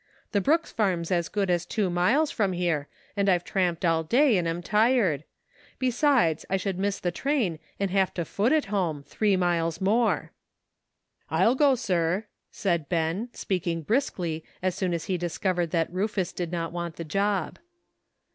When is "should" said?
6.57-6.79